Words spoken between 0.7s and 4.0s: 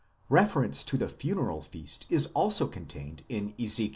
to the funeral feast is also contained in Ezek.